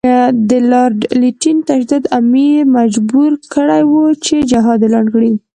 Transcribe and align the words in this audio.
د 0.49 0.51
لارډ 0.71 0.99
لیټن 1.21 1.57
تشدد 1.67 2.03
امیر 2.19 2.57
مجبور 2.77 3.31
کړی 3.53 3.81
وو 3.91 4.05
چې 4.25 4.35
جهاد 4.51 4.79
اعلان 4.85 5.05
کړي. 5.13 5.31